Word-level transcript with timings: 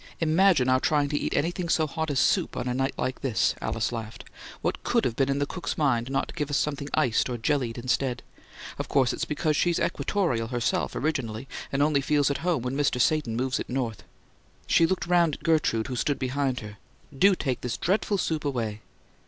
"Imagine 0.19 0.67
our 0.67 0.79
trying 0.79 1.09
to 1.09 1.15
eat 1.19 1.35
anything 1.37 1.69
so 1.69 1.85
hot 1.85 2.09
as 2.09 2.19
soup 2.19 2.57
on 2.57 2.67
a 2.67 2.73
night 2.73 2.95
like 2.97 3.21
this!" 3.21 3.53
Alice 3.61 3.91
laughed. 3.91 4.23
"What 4.63 4.83
COULD 4.83 5.05
have 5.05 5.15
been 5.15 5.29
in 5.29 5.37
the 5.37 5.45
cook's 5.45 5.77
mind 5.77 6.09
not 6.09 6.29
to 6.29 6.33
give 6.33 6.49
us 6.49 6.57
something 6.57 6.89
iced 6.95 7.29
and 7.29 7.43
jellied 7.43 7.77
instead? 7.77 8.23
Of 8.79 8.89
course 8.89 9.13
it's 9.13 9.25
because 9.25 9.55
she's 9.55 9.79
equatorial, 9.79 10.47
herself, 10.47 10.95
originally, 10.95 11.47
and 11.71 11.83
only 11.83 12.01
feels 12.01 12.31
at 12.31 12.39
home 12.39 12.63
when 12.63 12.75
Mr. 12.75 12.99
Satan 12.99 13.35
moves 13.35 13.59
it 13.59 13.69
north." 13.69 14.01
She 14.65 14.87
looked 14.87 15.05
round 15.05 15.35
at 15.35 15.43
Gertrude, 15.43 15.85
who 15.85 15.95
stood 15.95 16.17
behind 16.17 16.61
her. 16.61 16.79
"Do 17.15 17.35
take 17.35 17.61
this 17.61 17.77
dreadful 17.77 18.17
soup 18.17 18.43
away!" 18.43 18.81